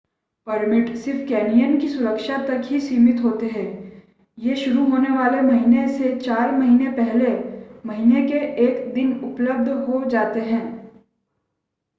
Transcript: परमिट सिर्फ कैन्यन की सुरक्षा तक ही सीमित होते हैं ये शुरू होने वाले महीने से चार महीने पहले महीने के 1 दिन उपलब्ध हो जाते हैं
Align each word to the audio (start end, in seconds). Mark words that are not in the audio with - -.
परमिट 0.47 0.95
सिर्फ 0.95 1.27
कैन्यन 1.27 1.77
की 1.79 1.87
सुरक्षा 1.87 2.37
तक 2.37 2.61
ही 2.65 2.79
सीमित 2.79 3.21
होते 3.23 3.47
हैं 3.47 3.67
ये 4.37 4.55
शुरू 4.55 4.85
होने 4.85 5.09
वाले 5.09 5.41
महीने 5.41 5.87
से 5.87 6.13
चार 6.19 6.51
महीने 6.51 6.89
पहले 6.91 7.31
महीने 7.85 8.21
के 8.21 8.39
1 8.63 8.93
दिन 8.93 9.13
उपलब्ध 9.23 9.69
हो 9.87 10.03
जाते 10.05 10.41
हैं 10.41 10.63